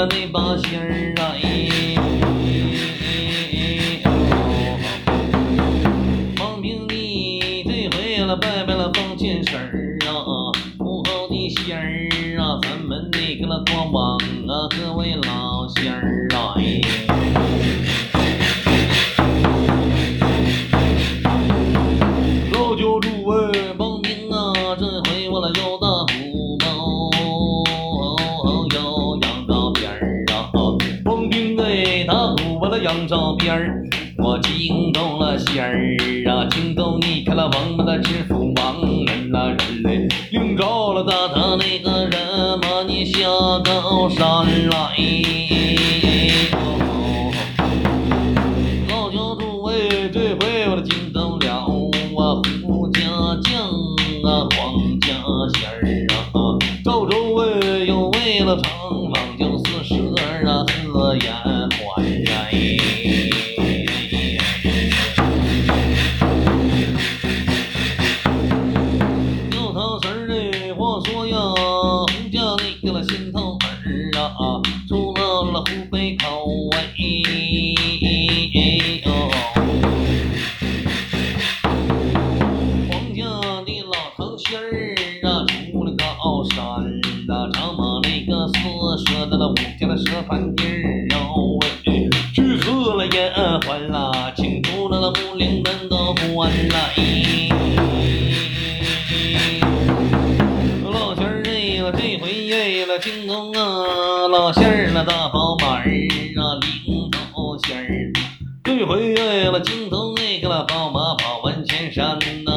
[0.00, 0.99] 了那把仙儿
[39.06, 43.20] 人呐人嘞，领着了大他那个人马你下
[43.64, 44.96] 高山来。
[48.88, 53.00] 老教主哎，这回我的惊动了啊，胡家
[53.42, 53.52] 将
[54.24, 55.08] 啊，黄家
[55.54, 58.70] 仙儿啊，赵州哎，又为了长
[59.10, 61.32] 王就四十二啊，四眼
[104.30, 106.54] 老仙儿那大宝马儿啊，
[106.86, 107.18] 领导
[107.66, 108.12] 仙儿。
[108.62, 112.49] 这回哎了，京东那个了，宝马跑完千山呐，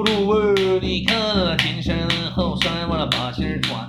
[0.00, 3.86] 老教主哎，你看那前山后山完了把心儿传。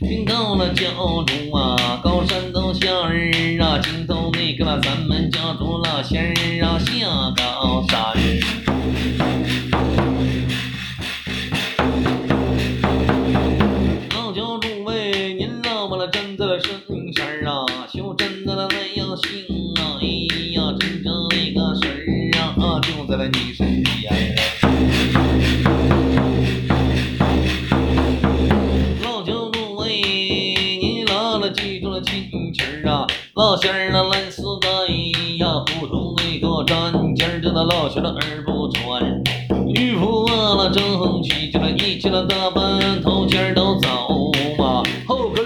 [0.00, 0.86] 听到了教
[1.24, 3.12] 主啊，高山都仙儿
[3.60, 7.06] 啊，听到那个了咱们家主老仙儿啊下
[7.36, 7.98] 高山。
[14.14, 16.70] 老教主哎，您老么了真的是
[17.14, 19.44] 神儿啊，修真的那样行
[19.76, 20.06] 啊，哎
[20.52, 22.00] 呀，真正那个神儿
[22.62, 23.52] 啊，就在了你
[35.60, 39.02] 呀，普通那个沾尖儿，这那老仙儿耳不穿。
[39.68, 43.88] 渔夫啊，那正起就那一起了大半头尖儿都走
[44.58, 45.44] 嘛，后跟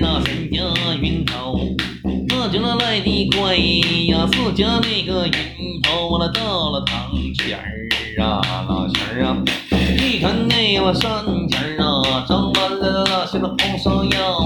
[0.00, 0.60] 那，三家
[1.00, 1.58] 云头。
[2.28, 9.36] 那就那来的快呀，四家那个云头我那到了堂前儿啊，老前儿啊，
[9.70, 14.38] 你看那个山前儿啊，长满了那些个红芍药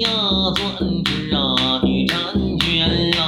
[0.00, 0.08] 呀
[0.54, 0.64] 钻
[1.04, 3.18] 石啊，女婵娟来。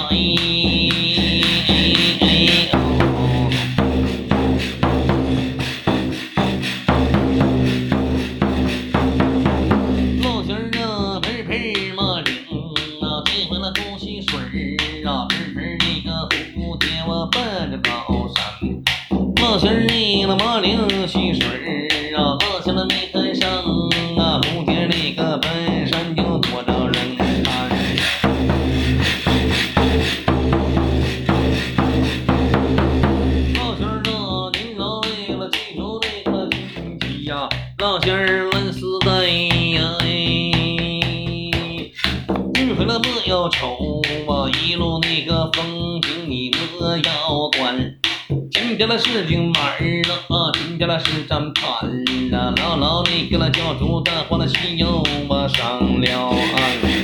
[10.22, 11.50] 老仙儿啊，盆盆
[11.94, 12.34] 马铃
[13.00, 14.42] 啊，兑回了东西水儿
[15.08, 17.90] 啊，盆盆那个蝴蝶我奔着高
[18.34, 18.36] 山。
[19.42, 21.06] 老仙儿那个马铃
[37.86, 40.06] 呀，老仙儿们死在呀，哎，
[42.60, 47.78] 日回了莫要愁啊，一路那个风景你莫要管。
[48.50, 49.54] 今天的是京门
[50.02, 51.88] 了，今天的是站盘
[52.32, 56.95] 了，牢牢那个了教主的话了心又我上了岸。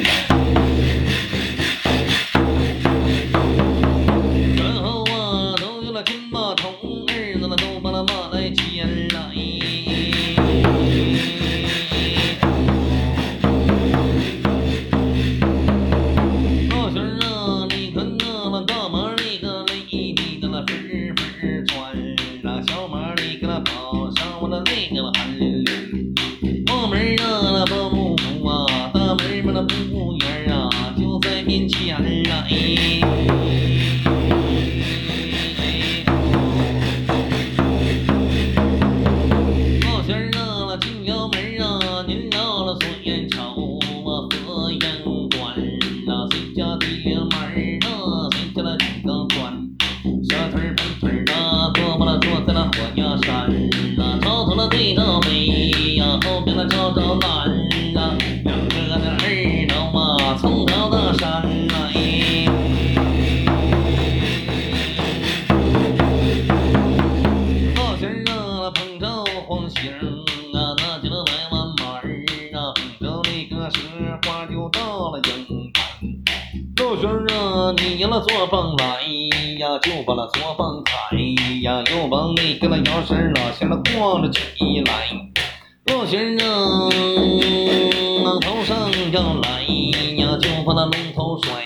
[56.45, 57.29] 北呀，后边了朝着南
[57.97, 59.23] 啊，两个的耳
[59.69, 61.77] 朵啊，从高到山来。
[67.77, 69.07] 老仙儿啊，碰着
[69.47, 72.25] 黄星啊，那就来完马儿
[72.55, 73.79] 啊，碰着那个蛇
[74.27, 75.85] 花就到了营盘。
[76.79, 79.03] 老仙儿啊，你赢了做棒来
[79.61, 81.17] 呀，就把那做棒开
[81.63, 84.43] 呀，又把那个那摇绳儿啊，先了挂了起
[84.87, 85.22] 来。
[85.93, 86.45] 老仙儿
[88.25, 89.63] 啊，头上要来
[90.17, 91.63] 呀，就把那龙头甩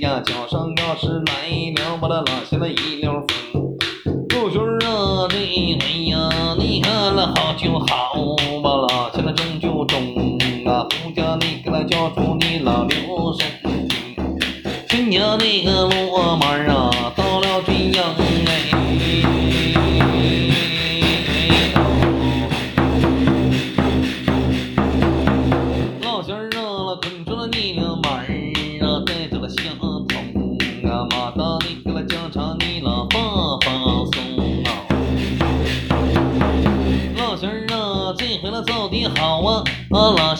[0.00, 3.76] 呀，脚上要是来了，把那拉下来一溜风。
[4.30, 7.86] 老兄儿啊，这回呀，你看了好就好
[8.62, 14.16] 吧啦，现在中就中啊，胡家那个那教主你老留神听，
[14.88, 15.86] 新家那个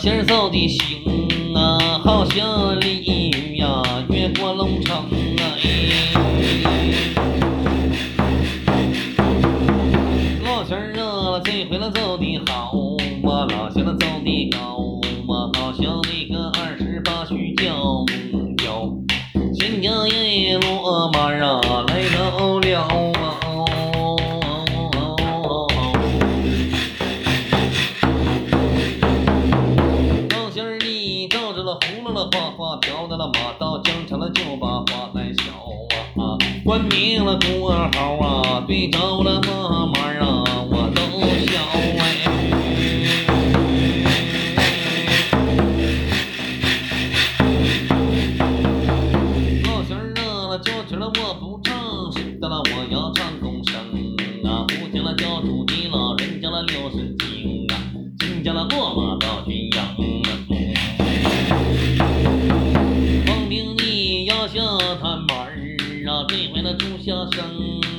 [0.09, 1.03] 今儿走的行
[1.53, 5.43] 啊，好像鲤鱼呀越过龙城啊。
[10.45, 12.71] 老仙儿啊，这回了走的好
[13.29, 14.57] 啊，老仙儿走的高
[15.27, 18.89] 啊，好像那个二十八须叫木雕。
[19.59, 21.59] 新娘也落马啊，
[36.67, 40.13] 啊，冠名了多好啊，对着了妈妈
[66.27, 67.45] 儿啊，这回了住下声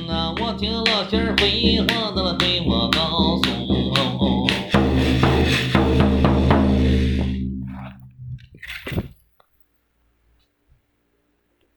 [0.07, 4.38] 啊，我听老乡儿回话的了对我告诉。